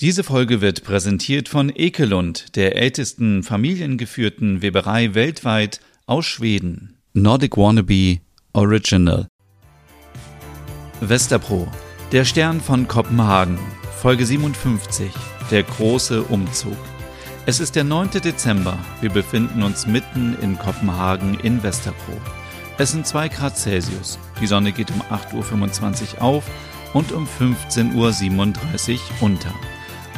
[0.00, 6.96] Diese Folge wird präsentiert von Ekelund, der ältesten familiengeführten Weberei weltweit aus Schweden.
[7.12, 8.20] Nordic Wannabe
[8.54, 9.26] Original.
[11.02, 11.70] Westerpro,
[12.12, 13.58] der Stern von Kopenhagen,
[13.98, 15.10] Folge 57,
[15.50, 16.78] der große Umzug.
[17.44, 18.22] Es ist der 9.
[18.24, 18.78] Dezember.
[19.02, 22.18] Wir befinden uns mitten in Kopenhagen in Westerpro.
[22.78, 24.18] Es sind 2 Grad Celsius.
[24.40, 26.44] Die Sonne geht um 8.25 Uhr auf
[26.94, 29.54] und um 15.37 Uhr unter.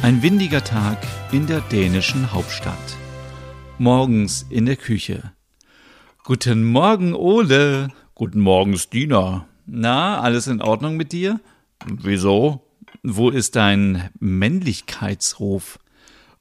[0.03, 0.97] Ein windiger Tag
[1.31, 2.97] in der dänischen Hauptstadt.
[3.77, 5.31] Morgens in der Küche.
[6.25, 7.87] Guten Morgen, Ole.
[8.13, 9.47] Guten Morgen, Stina.
[9.65, 11.39] Na, alles in Ordnung mit dir?
[11.85, 12.67] Wieso?
[13.01, 15.79] Wo ist dein Männlichkeitsruf?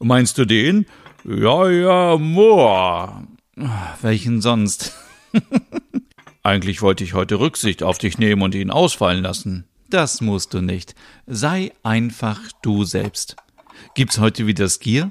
[0.00, 0.84] Meinst du den?
[1.22, 3.28] Ja, ja, Moor.
[4.00, 4.92] Welchen sonst?
[6.42, 9.66] Eigentlich wollte ich heute Rücksicht auf dich nehmen und ihn ausfallen lassen.
[9.88, 10.96] Das musst du nicht.
[11.28, 13.36] Sei einfach du selbst.
[13.94, 15.10] Gibt's heute wieder Skier?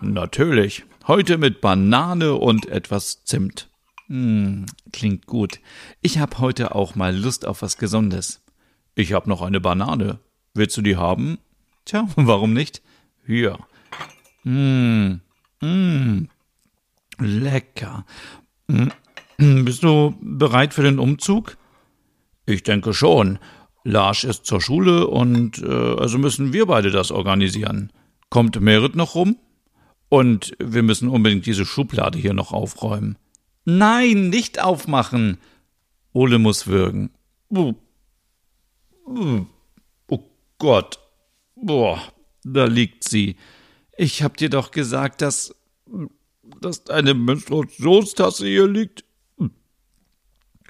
[0.00, 0.84] Natürlich.
[1.06, 3.68] Heute mit Banane und etwas Zimt.
[4.06, 5.60] Hm, klingt gut.
[6.00, 8.42] Ich hab heute auch mal Lust auf was Gesundes.
[8.94, 10.18] Ich hab noch eine Banane.
[10.54, 11.38] Willst du die haben?
[11.84, 12.82] Tja, warum nicht?
[13.26, 13.58] Hier.
[14.42, 15.20] Hm,
[15.60, 16.28] hm,
[17.18, 18.04] lecker.
[18.70, 18.92] Hm,
[19.64, 21.56] bist du bereit für den Umzug?
[22.46, 23.38] Ich denke schon.
[23.84, 27.92] Lars ist zur Schule und äh, also müssen wir beide das organisieren.
[28.30, 29.36] Kommt Merit noch rum?
[30.08, 33.18] Und wir müssen unbedingt diese Schublade hier noch aufräumen.
[33.64, 35.38] Nein, nicht aufmachen.
[36.12, 37.10] Ole muss würgen.
[37.48, 37.74] Oh
[40.58, 40.98] Gott.
[41.56, 42.00] Boah,
[42.42, 43.36] da liegt sie.
[43.96, 45.54] Ich hab dir doch gesagt, dass,
[46.60, 49.04] dass deine Menstruationstasse hier liegt.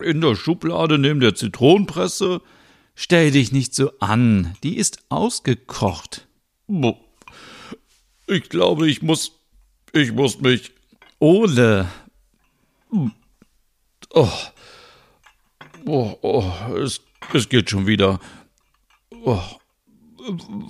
[0.00, 2.40] In der Schublade neben der Zitronenpresse.
[2.94, 6.26] Stell dich nicht so an, die ist ausgekocht.
[8.26, 9.32] Ich glaube, ich muss,
[9.92, 10.72] ich muss mich.
[11.18, 11.88] Ole.
[14.10, 14.30] Oh.
[15.86, 17.00] Oh, oh, es,
[17.32, 18.20] es geht schon wieder.
[19.24, 19.42] Oh.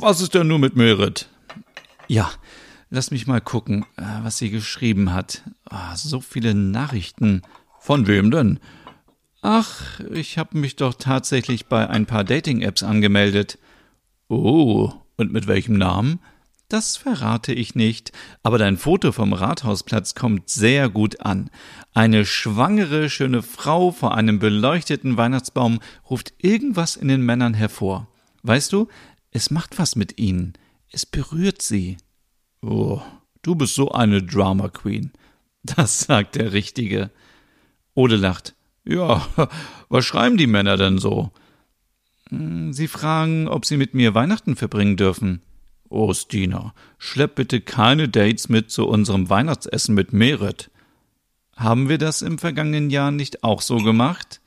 [0.00, 1.28] Was ist denn nur mit Merit?
[2.08, 2.30] Ja,
[2.90, 5.42] lass mich mal gucken, äh, was sie geschrieben hat.
[5.70, 7.42] Oh, so viele Nachrichten.
[7.80, 8.60] Von wem denn?
[9.46, 13.58] Ach, ich habe mich doch tatsächlich bei ein paar Dating-Apps angemeldet.
[14.30, 16.20] Oh, und mit welchem Namen?
[16.70, 18.10] Das verrate ich nicht,
[18.42, 21.50] aber dein Foto vom Rathausplatz kommt sehr gut an.
[21.92, 28.08] Eine schwangere, schöne Frau vor einem beleuchteten Weihnachtsbaum ruft irgendwas in den Männern hervor.
[28.44, 28.88] Weißt du,
[29.30, 30.54] es macht was mit ihnen.
[30.90, 31.98] Es berührt sie.
[32.62, 33.02] Oh,
[33.42, 35.12] du bist so eine Drama Queen.
[35.62, 37.10] Das sagt der Richtige.
[37.92, 38.54] Ode lacht.
[38.84, 39.26] Ja,
[39.88, 41.30] was schreiben die Männer denn so?
[42.28, 45.42] Hm, sie fragen, ob sie mit mir Weihnachten verbringen dürfen.
[45.88, 50.70] Oh, Stina, schlepp bitte keine Dates mit zu unserem Weihnachtsessen mit Merit.
[51.56, 54.40] Haben wir das im vergangenen Jahr nicht auch so gemacht?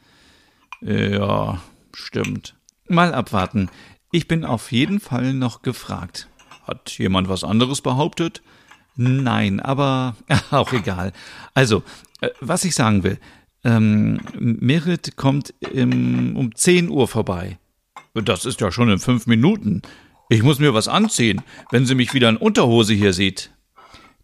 [0.82, 1.62] Ja,
[1.94, 2.56] stimmt.
[2.88, 3.70] Mal abwarten.
[4.12, 6.28] Ich bin auf jeden Fall noch gefragt.
[6.66, 8.42] Hat jemand was anderes behauptet?
[8.96, 10.16] Nein, aber
[10.52, 11.14] auch egal.
[11.54, 11.84] Also,
[12.22, 13.20] äh, was ich sagen will,
[13.64, 17.58] ähm, Merit kommt im, um 10 Uhr vorbei.
[18.14, 19.82] Das ist ja schon in fünf Minuten.
[20.30, 21.42] Ich muss mir was anziehen,
[21.72, 23.52] wenn sie mich wieder in Unterhose hier sieht.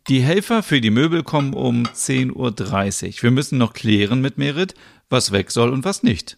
[0.09, 3.23] Die Helfer für die Möbel kommen um 10.30 Uhr.
[3.23, 4.73] Wir müssen noch klären mit Merit,
[5.09, 6.37] was weg soll und was nicht.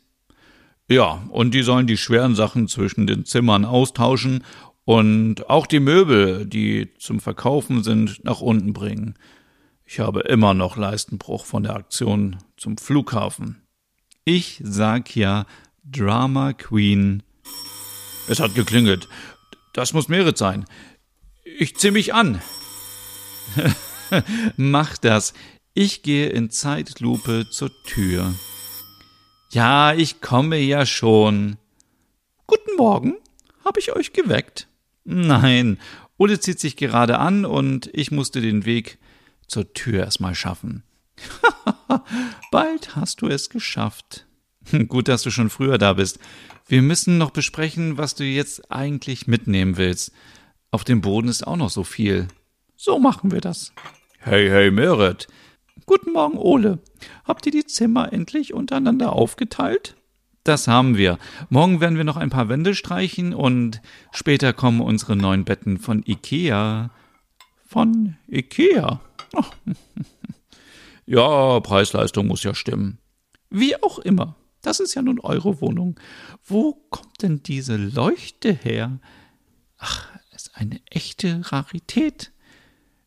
[0.87, 4.43] Ja, und die sollen die schweren Sachen zwischen den Zimmern austauschen
[4.83, 9.15] und auch die Möbel, die zum Verkaufen sind, nach unten bringen.
[9.87, 13.61] Ich habe immer noch Leistenbruch von der Aktion zum Flughafen.
[14.23, 15.45] Ich sag ja
[15.83, 17.21] Drama Queen.
[18.27, 19.07] Es hat geklingelt.
[19.73, 20.65] Das muss Merit sein.
[21.43, 22.41] Ich zieh mich an.
[24.57, 25.35] Mach das.
[25.75, 28.33] Ich gehe in Zeitlupe zur Tür.
[29.51, 31.57] Ja, ich komme ja schon.
[32.47, 33.17] Guten Morgen.
[33.63, 34.67] Hab ich euch geweckt?
[35.03, 35.77] Nein.
[36.17, 38.97] Ole zieht sich gerade an und ich musste den Weg
[39.47, 40.83] zur Tür erstmal schaffen.
[42.51, 44.25] Bald hast du es geschafft.
[44.87, 46.19] Gut, dass du schon früher da bist.
[46.67, 50.11] Wir müssen noch besprechen, was du jetzt eigentlich mitnehmen willst.
[50.71, 52.27] Auf dem Boden ist auch noch so viel.
[52.75, 53.71] So machen wir das.
[54.19, 55.27] Hey, hey, Merit.
[55.85, 56.79] Guten Morgen, Ole.
[57.25, 59.95] Habt ihr die Zimmer endlich untereinander aufgeteilt?
[60.43, 61.17] Das haben wir.
[61.49, 63.81] Morgen werden wir noch ein paar Wände streichen und
[64.11, 66.91] später kommen unsere neuen Betten von Ikea.
[67.67, 68.99] Von Ikea?
[71.07, 72.97] Ja, Preis-Leistung muss ja stimmen.
[73.51, 74.35] Wie auch immer.
[74.61, 75.99] Das ist ja nun eure Wohnung.
[76.43, 78.99] Wo kommt denn diese Leuchte her?
[79.77, 82.31] Ach, ist eine echte Rarität.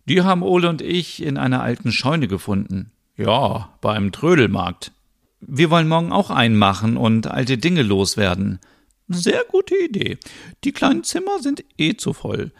[0.04, 2.92] Die haben Ole und ich in einer alten Scheune gefunden.
[3.16, 4.92] Ja, beim Trödelmarkt.
[5.40, 8.60] Wir wollen morgen auch einen machen und alte Dinge loswerden.
[9.08, 10.18] Sehr gute Idee.
[10.64, 12.52] Die kleinen Zimmer sind eh zu voll.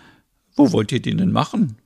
[0.57, 1.77] Wo wollt ihr den denn machen?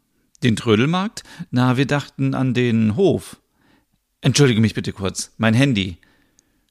[0.43, 1.23] Den Trödelmarkt?
[1.51, 3.41] Na, wir dachten an den Hof.
[4.21, 5.33] Entschuldige mich bitte kurz.
[5.39, 5.99] Mein Handy.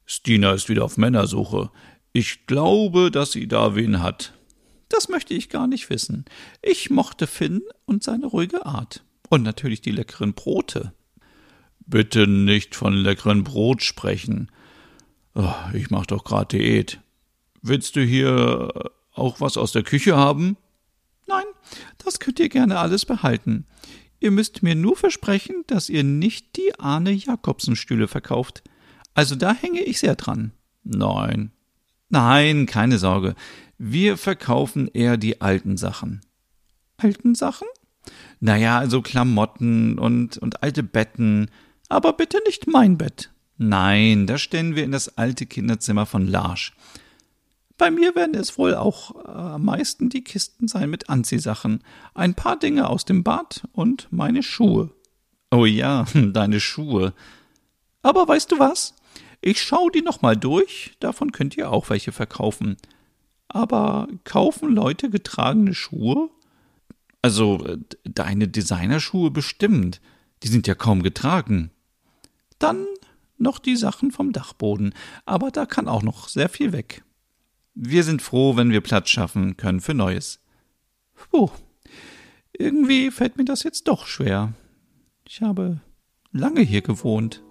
[0.05, 1.71] Stina ist wieder auf Männersuche.
[2.11, 4.33] Ich glaube, dass sie da wen hat.
[4.89, 6.25] Das möchte ich gar nicht wissen.
[6.61, 9.05] Ich mochte Finn und seine ruhige Art.
[9.29, 10.93] Und natürlich die leckeren Brote.
[11.85, 14.51] Bitte nicht von leckeren Brot sprechen.
[15.33, 16.99] Oh, ich mach doch grad Diät.
[17.61, 20.57] Willst du hier auch was aus der Küche haben?
[21.97, 23.65] Das könnt ihr gerne alles behalten.
[24.19, 28.63] Ihr müsst mir nur versprechen, dass ihr nicht die Arne Jakobsen Stühle verkauft.
[29.13, 30.51] Also da hänge ich sehr dran.
[30.83, 31.51] Nein.
[32.09, 33.35] Nein, keine Sorge.
[33.77, 36.21] Wir verkaufen eher die alten Sachen.
[36.97, 37.67] Alten Sachen?
[38.39, 41.49] Naja, also Klamotten und, und alte Betten.
[41.89, 43.31] Aber bitte nicht mein Bett.
[43.57, 46.73] Nein, das stellen wir in das alte Kinderzimmer von Larsch.
[47.81, 51.83] Bei mir werden es wohl auch äh, am meisten die Kisten sein mit Anziehsachen,
[52.13, 54.91] ein paar Dinge aus dem Bad und meine Schuhe.
[55.49, 57.15] Oh ja, deine Schuhe.
[58.03, 58.93] Aber weißt du was?
[59.41, 62.77] Ich schau die noch mal durch, davon könnt ihr auch welche verkaufen.
[63.47, 66.29] Aber kaufen Leute getragene Schuhe?
[67.23, 70.01] Also, äh, deine Designerschuhe bestimmt.
[70.43, 71.71] Die sind ja kaum getragen.
[72.59, 72.85] Dann
[73.39, 74.93] noch die Sachen vom Dachboden,
[75.25, 77.03] aber da kann auch noch sehr viel weg.
[77.73, 80.43] Wir sind froh, wenn wir Platz schaffen können für Neues.
[81.15, 81.49] Puh,
[82.51, 84.53] irgendwie fällt mir das jetzt doch schwer.
[85.27, 85.81] Ich habe
[86.31, 87.41] lange hier gewohnt.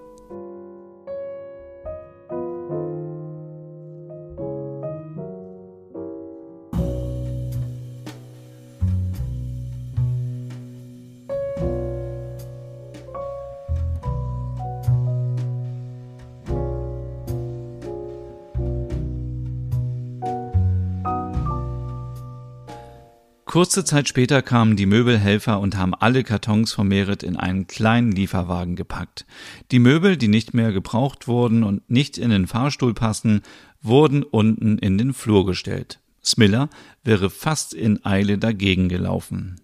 [23.50, 28.12] Kurze Zeit später kamen die Möbelhelfer und haben alle Kartons von Merit in einen kleinen
[28.12, 29.26] Lieferwagen gepackt.
[29.72, 33.42] Die Möbel, die nicht mehr gebraucht wurden und nicht in den Fahrstuhl passen,
[33.82, 35.98] wurden unten in den Flur gestellt.
[36.24, 36.70] Smiller
[37.02, 39.60] wäre fast in Eile dagegen gelaufen.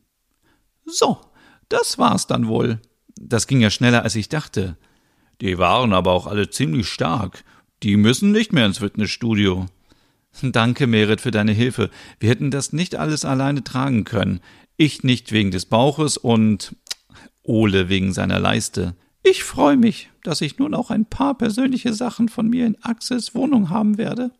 [0.84, 1.20] So,
[1.68, 2.80] das war's dann wohl.
[3.14, 4.76] Das ging ja schneller, als ich dachte.
[5.40, 7.44] Die waren aber auch alle ziemlich stark.
[7.84, 9.66] Die müssen nicht mehr ins Fitnessstudio.
[10.42, 11.90] Danke, Merit, für deine Hilfe.
[12.20, 14.40] Wir hätten das nicht alles alleine tragen können.
[14.76, 16.76] Ich nicht wegen des Bauches und
[17.42, 18.94] Ole wegen seiner Leiste.
[19.22, 23.34] Ich freue mich, dass ich nun auch ein paar persönliche Sachen von mir in Axels
[23.34, 24.30] Wohnung haben werde.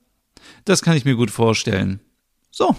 [0.64, 2.00] Das kann ich mir gut vorstellen.
[2.50, 2.76] So,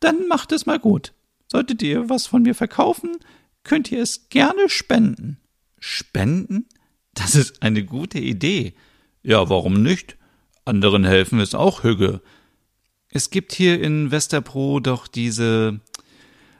[0.00, 1.12] dann macht es mal gut.
[1.46, 3.18] Solltet ihr was von mir verkaufen,
[3.62, 5.38] könnt ihr es gerne spenden.
[5.78, 6.66] Spenden?
[7.14, 8.74] Das ist eine gute Idee.
[9.22, 10.16] Ja, warum nicht?
[10.64, 12.20] Anderen helfen ist auch Hüge.
[13.16, 15.80] Es gibt hier in Westerpro doch diese,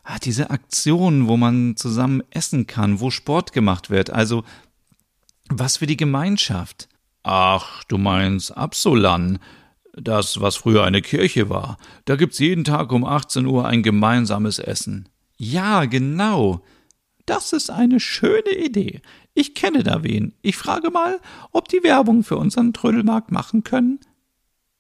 [0.05, 4.11] ah, diese Aktionen, wo man zusammen essen kann, wo Sport gemacht wird.
[4.11, 4.45] Also
[5.49, 6.89] was für die Gemeinschaft.
[7.25, 9.41] Ach, du meinst Absolan.
[9.95, 11.77] Das, was früher eine Kirche war.
[12.05, 15.09] Da gibt's jeden Tag um 18 Uhr ein gemeinsames Essen.
[15.37, 16.63] Ja, genau.
[17.27, 19.03] Das ist eine schöne Idee.
[19.35, 20.35] Ich kenne da wen.
[20.41, 21.21] Ich frage mal,
[21.51, 23.99] ob die Werbung für unseren Trödelmarkt machen können.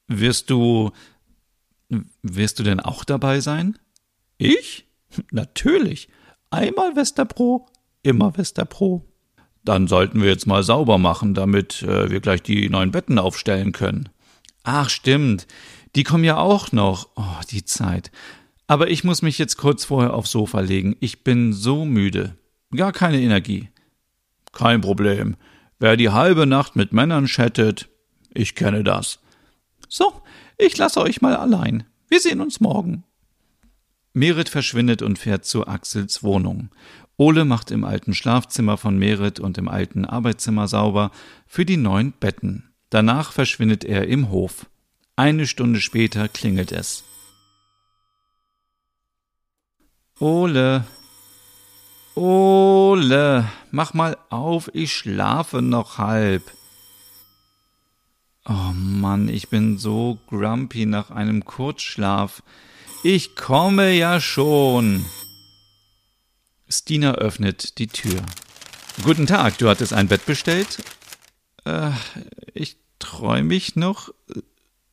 [0.06, 0.92] Wirst du
[2.22, 3.78] wirst du denn auch dabei sein?
[4.38, 4.86] Ich?
[5.30, 6.08] Natürlich.
[6.50, 7.66] Einmal Westerpro,
[8.02, 9.04] immer Westerpro.
[9.64, 13.72] Dann sollten wir jetzt mal sauber machen, damit äh, wir gleich die neuen Betten aufstellen
[13.72, 14.10] können.
[14.62, 15.46] Ach, stimmt.
[15.96, 17.08] Die kommen ja auch noch.
[17.16, 18.10] Oh, die Zeit.
[18.66, 20.96] Aber ich muss mich jetzt kurz vorher aufs Sofa legen.
[21.00, 22.36] Ich bin so müde.
[22.74, 23.68] Gar keine Energie.
[24.52, 25.36] Kein Problem.
[25.78, 27.88] Wer die halbe Nacht mit Männern chattet,
[28.32, 29.18] ich kenne das.
[29.88, 30.22] So,
[30.58, 31.84] ich lasse euch mal allein.
[32.08, 33.04] Wir sehen uns morgen.
[34.12, 36.70] Merit verschwindet und fährt zu Axels Wohnung.
[37.16, 41.10] Ole macht im alten Schlafzimmer von Merit und im alten Arbeitszimmer sauber
[41.46, 42.70] für die neuen Betten.
[42.90, 44.66] Danach verschwindet er im Hof.
[45.16, 47.04] Eine Stunde später klingelt es.
[50.20, 50.84] Ole.
[52.14, 56.52] Ole, mach mal auf, ich schlafe noch halb.
[58.46, 62.42] Oh Mann, ich bin so grumpy nach einem Kurzschlaf.
[63.02, 65.06] Ich komme ja schon.
[66.68, 68.20] Stina öffnet die Tür.
[69.02, 70.82] Guten Tag, du hattest ein Bett bestellt?
[71.64, 71.92] Äh,
[72.52, 74.12] ich träume mich noch.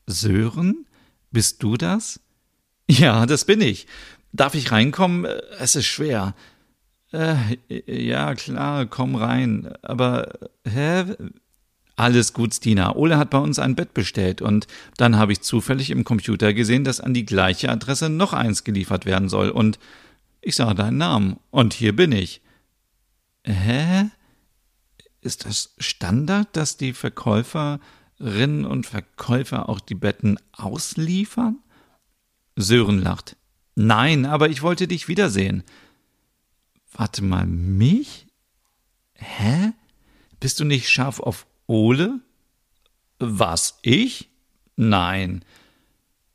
[0.08, 0.86] Sören?
[1.32, 2.22] Bist du das?
[2.90, 3.86] Ja, das bin ich.
[4.32, 5.26] Darf ich reinkommen?
[5.60, 6.36] Es ist schwer.
[7.12, 9.74] Äh, ja, klar, komm rein.
[9.82, 10.32] Aber,
[10.66, 11.04] hä?
[12.02, 12.96] Alles gut, Stina.
[12.96, 14.66] Ole hat bei uns ein Bett bestellt und
[14.98, 19.06] dann habe ich zufällig im Computer gesehen, dass an die gleiche Adresse noch eins geliefert
[19.06, 19.78] werden soll und
[20.42, 22.42] ich sah deinen Namen und hier bin ich.
[23.44, 24.10] Hä?
[25.22, 31.60] Ist das Standard, dass die Verkäuferinnen und Verkäufer auch die Betten ausliefern?
[32.56, 33.36] Sören lacht.
[33.76, 35.62] Nein, aber ich wollte dich wiedersehen.
[36.94, 38.26] Warte mal, mich?
[39.14, 39.74] Hä?
[40.40, 42.20] Bist du nicht scharf auf Ole?
[43.20, 44.30] Was, ich?
[44.76, 45.46] Nein.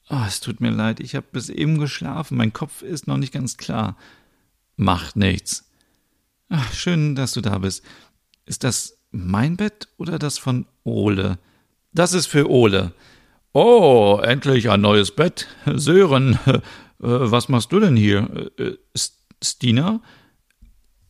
[0.09, 3.35] Oh, es tut mir leid, ich habe bis eben geschlafen, mein Kopf ist noch nicht
[3.35, 3.99] ganz klar.
[4.77, 5.69] Macht nichts.
[6.49, 7.85] Ach, schön, dass du da bist.
[8.47, 11.39] Ist das mein Bett oder das von Ole?
[11.93, 12.95] Das ist für Ole.
[13.53, 15.49] Oh, endlich ein neues Bett.
[15.67, 16.61] Sören, äh,
[16.99, 18.53] was machst du denn hier?
[18.59, 18.77] Äh,
[19.43, 20.01] Stina?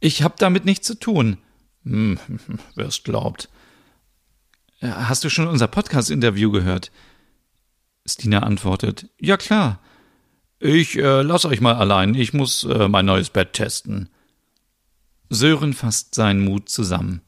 [0.00, 1.38] Ich hab damit nichts zu tun.
[1.84, 2.18] Hm,
[2.74, 3.50] wer's glaubt.
[4.86, 6.90] Äh, hast du schon unser Podcast-Interview gehört?
[8.06, 9.80] Stina antwortet, ja klar.
[10.58, 14.08] Ich äh, lass euch mal allein, ich muss äh, mein neues Bett testen.
[15.28, 17.20] Sören fasst seinen Mut zusammen.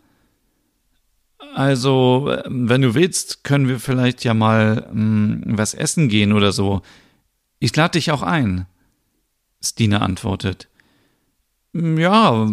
[1.54, 6.32] Also, äh, wenn du willst, können wir vielleicht ja mal mh, hm, was essen gehen
[6.32, 6.82] oder so.
[7.58, 8.66] Ich lade dich auch ein.
[9.62, 10.68] Stina antwortet.
[11.74, 12.48] Ja,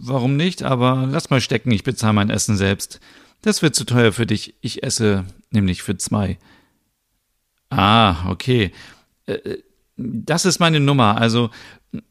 [0.00, 3.00] warum nicht, aber lass mal stecken, ich bezahle mein Essen selbst.
[3.44, 4.54] Das wird zu teuer für dich.
[4.62, 6.38] Ich esse nämlich für zwei.
[7.68, 8.72] Ah, okay.
[9.26, 9.58] Äh,
[9.98, 11.20] das ist meine Nummer.
[11.20, 11.50] Also,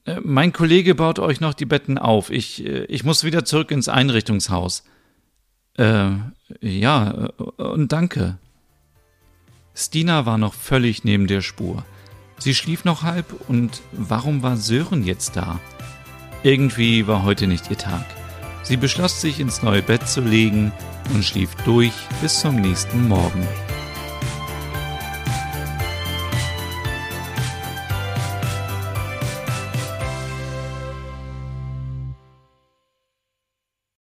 [0.06, 2.30] äh, mein Kollege baut euch noch die Betten auf.
[2.30, 4.84] Ich, äh, ich muss wieder zurück ins Einrichtungshaus.
[5.76, 6.12] Äh,
[6.62, 7.10] ja,
[7.58, 8.38] und danke.
[9.74, 11.84] Stina war noch völlig neben der Spur.
[12.38, 15.60] Sie schlief noch halb und warum war Sören jetzt da?
[16.44, 18.06] Irgendwie war heute nicht ihr Tag.
[18.64, 20.72] Sie beschloss sich ins neue Bett zu legen
[21.14, 23.46] und schlief durch bis zum nächsten Morgen.